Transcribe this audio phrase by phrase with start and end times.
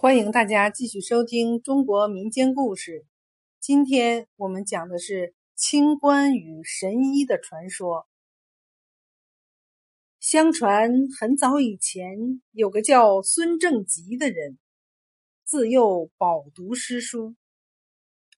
[0.00, 3.04] 欢迎大家继续收听中国民间故事。
[3.58, 8.06] 今天我们讲的是清官与神医的传说。
[10.20, 14.56] 相传很早以前，有个叫孙正吉的人，
[15.42, 17.34] 自幼饱读诗书，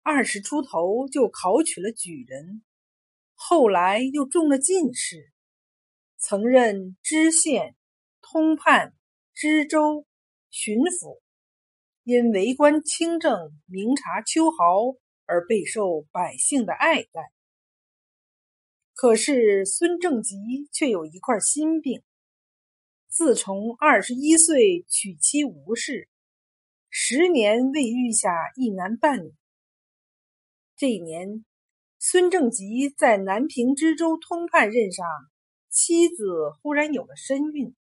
[0.03, 2.63] 二十出头就考取了举人，
[3.35, 5.31] 后来又中了进士，
[6.17, 7.77] 曾任知县、
[8.23, 8.95] 通判、
[9.35, 10.07] 知州、
[10.49, 11.21] 巡抚。
[12.11, 14.97] 因为官清正、明察秋毫
[15.27, 17.31] 而备受百姓的爱戴。
[18.95, 20.35] 可是孙正吉
[20.73, 22.03] 却有一块心病。
[23.09, 26.09] 自从二十一岁娶妻吴氏，
[26.89, 29.33] 十年未育下一男半女。
[30.77, 31.45] 这一年，
[32.01, 35.07] 孙正吉在南平知州通判任上，
[35.69, 37.77] 妻子忽然有了身孕。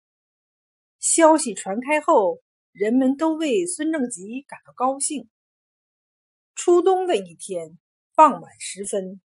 [1.00, 2.40] 消息传开后。
[2.72, 5.28] 人们都为孙正吉感到高兴。
[6.54, 7.78] 初冬的一天，
[8.14, 9.20] 傍晚时分，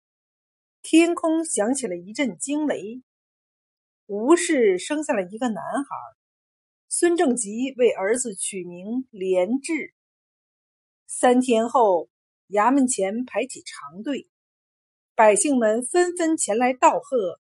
[0.82, 3.02] 天空响起了一阵惊雷，
[4.06, 5.96] 吴氏生下了一个男孩。
[6.88, 9.94] 孙正吉为儿子取名连志。
[11.08, 12.10] 三天后，
[12.48, 14.30] 衙门前排起长队，
[15.16, 17.42] 百姓们纷纷前来道贺，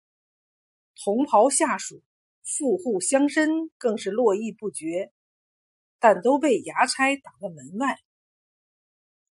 [1.04, 2.02] 同袍下属、
[2.44, 5.11] 富户乡绅更是络绎不绝。
[6.02, 8.00] 但都被衙差挡在门外。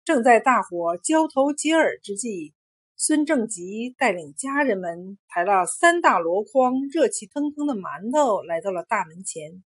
[0.03, 2.53] 正在大伙交头接耳之际，
[2.95, 9.63] 孙正吉带领家人们抬了三大箩筐热气腾腾的馒头来到了大门前，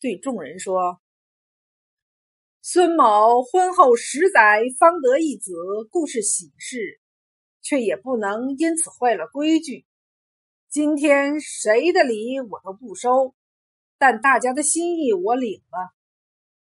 [0.00, 1.00] 对众人说
[2.60, 5.52] ：“孙某婚后十载方得一子，
[5.90, 7.00] 故是喜事，
[7.62, 9.86] 却也不能因此坏了规矩。
[10.68, 13.34] 今天谁的礼我都不收，
[13.98, 15.94] 但大家的心意我领了。”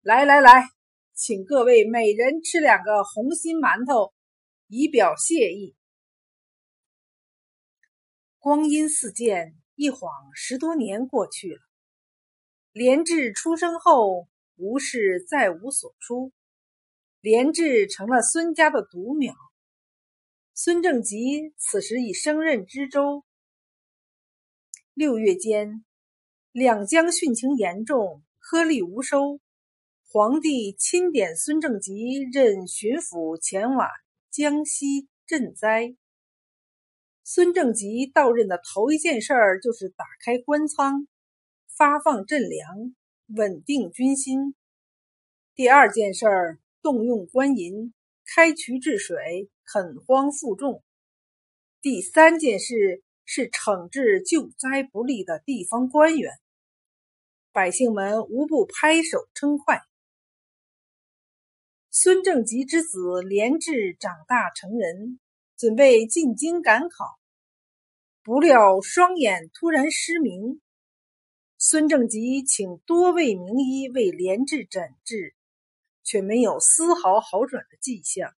[0.02, 0.70] 来来来，
[1.12, 4.14] 请各位每人吃两个红心馒头，
[4.66, 5.76] 以表谢意。
[8.38, 11.60] 光阴似箭，一晃十多年过去了。
[12.72, 16.32] 连志出生后，吴氏再无所出，
[17.20, 19.34] 连志成了孙家的独苗。
[20.54, 23.22] 孙正吉此时已升任知州。
[24.94, 25.84] 六月间，
[26.52, 29.38] 两江汛情严重，颗粒无收。
[30.12, 31.94] 皇帝钦点孙正吉
[32.32, 33.88] 任巡抚前往
[34.28, 35.94] 江西赈灾。
[37.22, 41.06] 孙正吉到任的头一件事儿就是打开官仓，
[41.68, 42.92] 发放赈粮，
[43.28, 44.56] 稳定军心。
[45.54, 47.94] 第二件事儿动用官银，
[48.34, 50.82] 开渠治水，垦荒负重。
[51.80, 56.32] 第三件事是惩治救灾不力的地方官员。
[57.52, 59.82] 百姓们无不拍手称快。
[61.92, 65.18] 孙正吉之子连志长大成人，
[65.56, 67.18] 准备进京赶考，
[68.22, 70.60] 不料双眼突然失明。
[71.58, 75.34] 孙正吉请多位名医为连志诊治，
[76.04, 78.36] 却没有丝毫好转的迹象。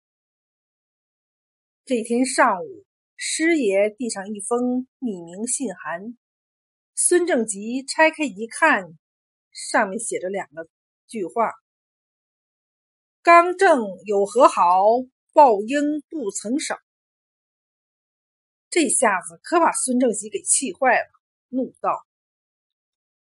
[1.85, 6.17] 这天上午，师爷递上一封匿名信函，
[6.95, 8.97] 孙正吉拆开一看，
[9.51, 10.67] 上面写着两个
[11.05, 11.51] 句话。
[13.23, 14.83] 刚正有何好？
[15.31, 16.77] 报应不曾少。
[18.69, 21.07] 这下子可把孙正吉给气坏了，
[21.47, 22.05] 怒道：“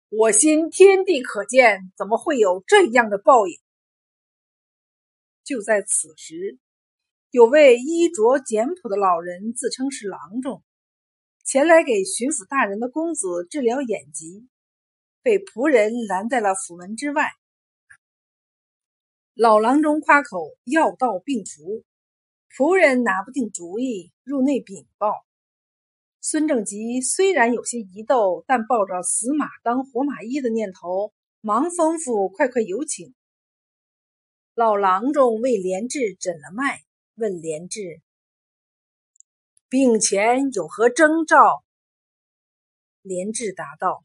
[0.09, 3.59] 我心天地可见，怎么会有这样的报应？”
[5.44, 6.59] 就在此时，
[7.31, 10.63] 有位衣着简朴的老人，自称是郎中，
[11.44, 14.47] 前来给巡抚大人的公子治疗眼疾，
[15.23, 17.31] 被仆人拦在了府门之外。
[19.41, 21.85] 老郎中夸口药到病除，
[22.51, 25.13] 仆人拿不定主意，入内禀报。
[26.19, 33.16] 孙正吉虽然有些疑窦，但抱着死马当活马医的念头，忙吩咐快快有请。
[34.55, 36.81] 老郎中为连志诊了脉，
[37.16, 38.02] 问连志
[39.69, 41.64] 病前有何征兆。
[43.02, 44.03] 连志答道：“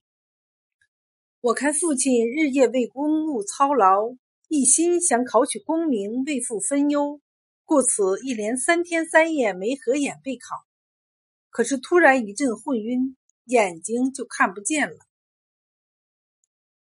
[1.43, 4.15] 我看父亲日夜为公务操劳。”
[4.55, 7.21] 一心想考取功名，为父分忧，
[7.65, 10.65] 故此一连三天三夜没合眼备考。
[11.51, 13.17] 可是突然一阵昏晕，
[13.47, 14.97] 眼睛就看不见了。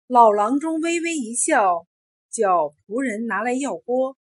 [0.07, 1.85] 老郎中微微一笑，
[2.31, 4.17] 叫仆人拿来药锅，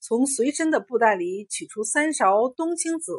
[0.00, 3.12] 从随身的布袋里取出三勺冬青子、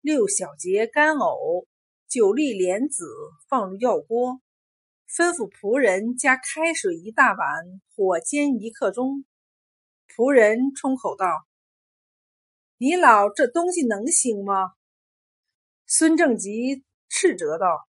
[0.00, 1.68] 六小节干藕、
[2.08, 3.06] 九粒莲子，
[3.48, 4.40] 放入药锅，
[5.16, 9.24] 吩咐仆人加开水一大碗，火煎一刻钟。
[10.14, 11.24] 仆人冲口道
[12.76, 14.72] ：“你老这东西能行吗？”
[15.88, 17.88] 孙正吉斥责道：“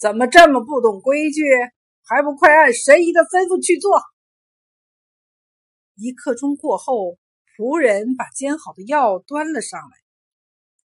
[0.00, 1.42] 怎么这么不懂规矩？
[2.06, 4.00] 还不快按神医的吩咐去做！”
[5.94, 7.18] 一刻钟过后，
[7.54, 9.96] 仆人把煎好的药端了上来。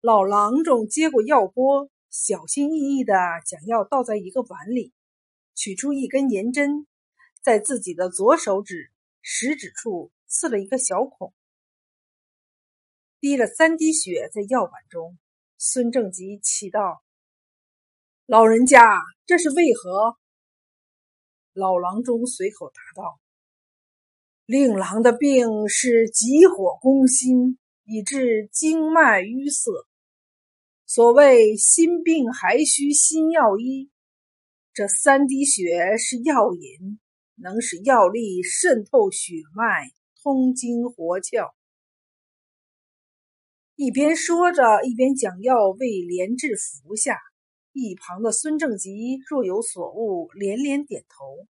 [0.00, 3.14] 老郎中接过药钵，小心翼翼地
[3.46, 4.92] 将药倒在一个碗里，
[5.62, 6.86] 取出一根银针，
[7.42, 8.90] 在自己的左手指
[9.20, 11.34] 食指处刺了一个小孔，
[13.20, 15.18] 滴了三滴血在药碗中。
[15.58, 17.02] 孙正吉奇道
[18.24, 18.80] ：“老人家，
[19.26, 20.16] 这是为何？”
[21.52, 23.20] 老郎中随口答道
[24.46, 29.70] ：“令郎的病是急火攻心，以致经脉淤塞。
[30.86, 33.90] 所谓心病还需心药医，
[34.80, 36.98] 这三滴血是药引，
[37.34, 39.90] 能使药力渗透血脉，
[40.22, 41.52] 通经活窍。”
[43.76, 47.18] 一边说着，一边将药为连志服下。
[47.72, 51.46] 一旁的孙正吉若有所悟，连连点头。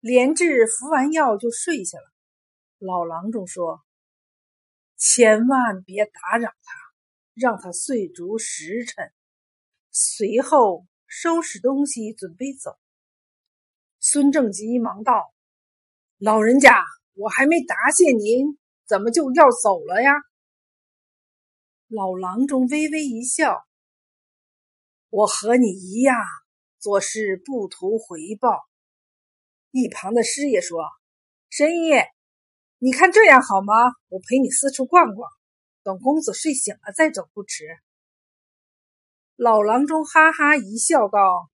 [0.00, 2.12] 连志服完药就睡下了。
[2.76, 3.80] 老郎中说
[5.00, 6.74] ：“千万别打扰他，
[7.32, 9.10] 让他睡足时辰。”
[9.90, 10.84] 随后
[11.16, 12.76] 收拾东西准备走。
[14.00, 15.32] 孙正吉忙道
[16.18, 16.82] ：“老人家，
[17.14, 20.10] 我还没答谢您，怎么就要走了呀？”
[21.86, 23.64] 老郎中微微一笑
[25.08, 26.16] ：“我和你一样，
[26.80, 28.64] 做事不图回报。”
[29.70, 30.82] 一旁的师爷说
[31.48, 31.92] ：“神医，
[32.78, 33.72] 你看这样好吗？
[34.08, 35.30] 我陪你四处逛逛，
[35.84, 37.64] 等公子睡醒了再走不迟。”
[39.36, 41.50] 老郎中哈哈一笑，道：“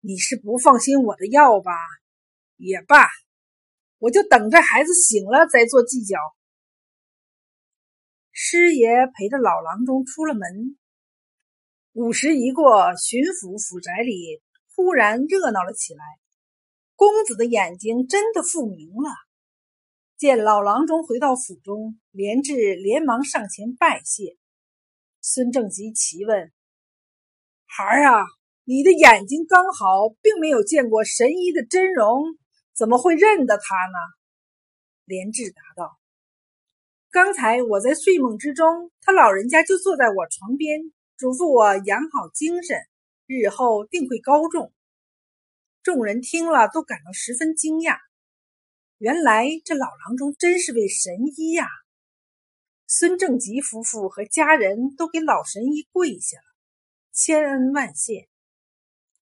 [0.00, 1.72] 你是不放心我的药吧？
[2.58, 3.08] 也罢，
[3.98, 6.18] 我就等着孩子醒了再做计较。”
[8.30, 10.76] 师爷陪着老郎中出了门。
[11.92, 14.42] 午时一过，巡抚府宅里
[14.74, 16.04] 忽然热闹了起来。
[16.94, 19.10] 公子的眼睛真的复明了。
[20.18, 24.36] 见老郎中回到府中，连志连忙上前拜谢。
[25.22, 26.50] 孙正吉奇问
[27.66, 28.24] ：“孩儿啊，
[28.64, 32.22] 你的眼睛刚好，并没有见过神医的真容，
[32.74, 33.98] 怎么会认得他呢？”
[35.04, 35.98] 连志答道。
[37.10, 40.80] 刚才我在睡梦之中，他老人家就坐在我床边，
[41.16, 42.78] 嘱咐我养好精神，
[43.26, 44.72] 日后定会高中。
[45.82, 47.98] 众人听了都感到十分惊讶，
[48.98, 51.66] 原来这老郎中真是位神医呀！
[52.92, 56.42] 孙正吉夫妇和家人都给老神医跪下了，
[57.12, 58.28] 千恩万谢。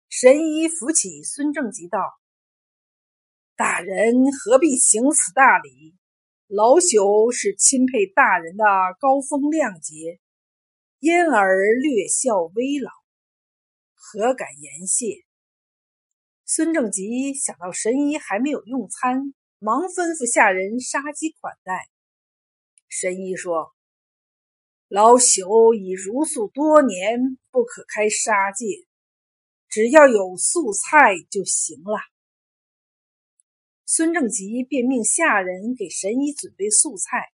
[0.07, 1.99] 神医扶起孙正吉道
[3.57, 5.97] ：“大人何必行此大礼？”
[6.47, 8.63] 老朽是钦佩大人的
[9.01, 10.21] 高风亮节，
[10.99, 12.89] 因而略效微老，
[13.93, 15.25] 何敢言谢？
[16.45, 21.90] 孙正吉想到神医还没有用餐，忙吩咐下人杀鸡款待。
[22.91, 23.73] 神医说
[24.89, 28.65] ：“老朽已如素多年，不可开杀戒，
[29.69, 31.97] 只要有素菜就行了。”
[33.87, 37.31] 孙正吉便命下人给神医准备素菜，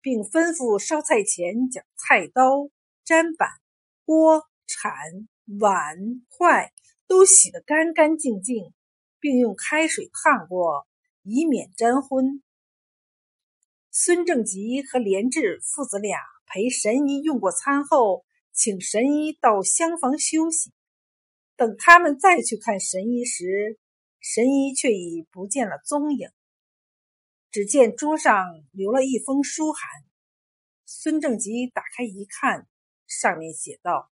[0.00, 2.70] 并吩咐烧菜前将菜刀、
[3.04, 3.48] 砧板、
[4.04, 4.92] 锅、铲、
[5.58, 5.96] 碗、
[6.28, 6.72] 筷
[7.08, 8.72] 都洗得干干净净，
[9.18, 10.86] 并用开水烫过，
[11.24, 12.44] 以免沾荤。
[13.96, 20.72] 孙正吉和连志父子俩陪神医用过餐后，请神医到厢房休息。
[21.54, 23.78] 等他们再去看神医时，
[24.18, 26.28] 神医却已不见了踪影，
[27.52, 29.88] 只见桌上留了一封书函。
[30.84, 32.66] 孙正吉打开一看，
[33.06, 34.10] 上面写道：“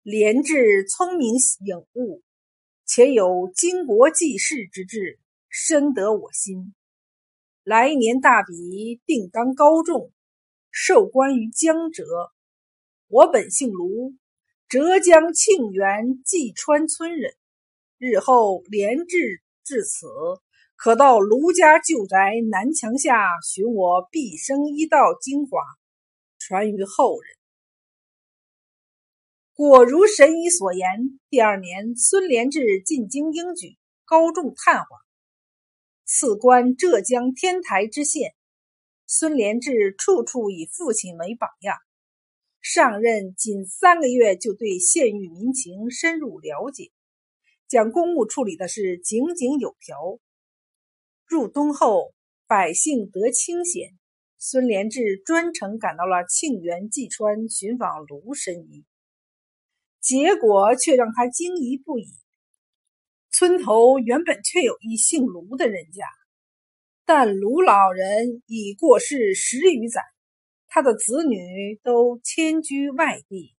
[0.00, 2.22] 连志聪明颖悟，
[2.86, 6.74] 且有经国济世之志，深得我心。
[7.64, 10.12] 来年大比，定当高中，
[10.70, 12.04] 授官于江浙。
[13.08, 14.14] 我本姓卢，
[14.68, 17.34] 浙江庆元济川村人。”
[17.96, 20.06] 日后连至至此，
[20.76, 25.58] 可到卢家旧宅南墙下寻我毕生医道精华，
[26.38, 27.34] 传于后人。
[29.54, 34.98] 果如神医所言，第二年孙连志进京应举，高中探花，
[36.04, 38.34] 赐官浙江天台知县。
[39.06, 41.76] 孙连志处处以父亲为榜样，
[42.62, 46.90] 上任仅三个月，就对县域民情深入了解，
[47.68, 50.18] 将公务处理的是井井有条。
[51.26, 52.14] 入冬后，
[52.46, 53.90] 百姓得清闲，
[54.38, 58.84] 孙连志专程赶到了庆元济川寻访卢神医，
[60.00, 62.08] 结果却让他惊疑不已。
[63.36, 66.04] 村头原本确有一姓卢的人家，
[67.04, 70.00] 但卢老人已过世十余载。
[70.68, 73.56] 他的子女都迁居外地，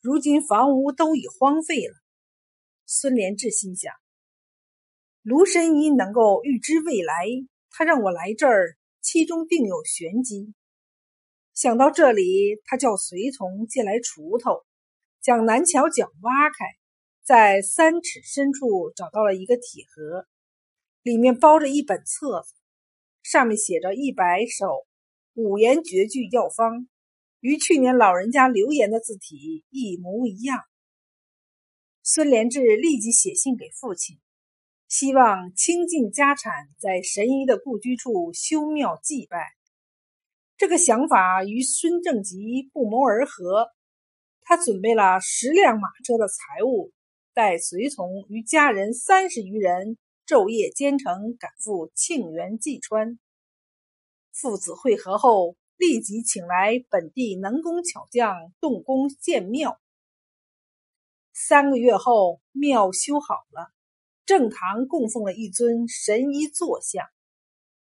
[0.00, 1.94] 如今房屋都已荒废了。
[2.86, 3.92] 孙连志心想：
[5.22, 7.26] 卢神医能够预知未来，
[7.70, 10.54] 他让我来这儿，其中定有玄机。
[11.52, 14.64] 想到这里，他叫随从借来锄头，
[15.20, 16.64] 将南桥角挖开，
[17.24, 20.26] 在三尺深处找到了一个铁盒，
[21.02, 22.54] 里面包着一本册子，
[23.22, 24.86] 上面写着一百首。
[25.34, 26.88] 五言绝句药方，
[27.38, 30.58] 与去年老人家留言的字体一模一样。
[32.02, 34.18] 孙连志立即写信给父亲，
[34.88, 39.54] 希望倾尽家产在神医的故居处修庙祭拜。
[40.56, 43.68] 这个想法与孙正吉不谋而合。
[44.42, 46.90] 他准备了十辆马车的财物，
[47.32, 49.96] 带随从与家人三十余人，
[50.26, 53.18] 昼夜兼程赶赴庆元济川。
[54.32, 59.80] 父子会合后，立即请来本地能工巧匠动工建庙。
[61.32, 63.72] 三个月后，庙修好了，
[64.26, 67.06] 正堂供奉了一尊神医坐像。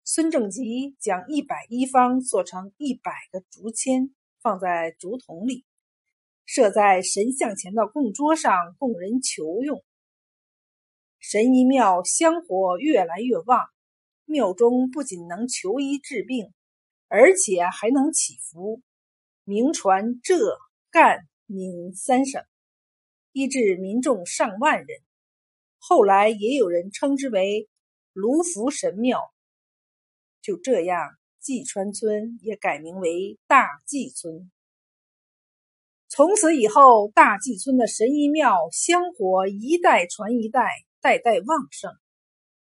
[0.03, 5.65] 孙正吉将一百一方做成一百个竹签，放在竹筒里，
[6.47, 9.83] 设在神像前的供桌上，供人求用。
[11.19, 13.67] 神医庙香火越来越旺。
[14.23, 16.53] 庙中不仅能求医治病，
[17.09, 18.81] 而且还能祈福，
[19.43, 20.57] 名传浙、
[20.89, 22.43] 赣、闽三省，
[23.33, 24.87] 医治民众上万人。
[25.77, 27.67] 后来也有人称之为
[28.13, 29.19] 卢福神庙。
[30.41, 34.49] 就这样，济川村也改名为大济村。
[36.17, 40.67] 从此以后，大济村的神医庙香火一代传一代，
[40.99, 41.91] 代代旺盛。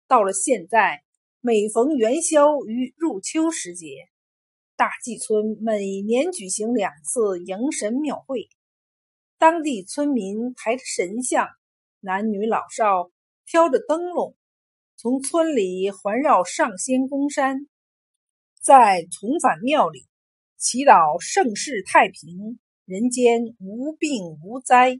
[0.06, 1.02] 到了现在。
[1.40, 4.08] 每逢元宵与入秋时节，
[4.76, 8.48] 大济村每年举行两次迎神庙会。
[9.38, 11.48] 当地村民抬着神像，
[12.00, 13.12] 男女老少
[13.46, 14.36] 挑着灯笼，
[14.96, 17.68] 从村里环绕上仙公山，
[18.60, 20.06] 在重返庙里
[20.58, 22.58] 祈祷盛世太平，
[22.88, 24.99] 人间无病无灾。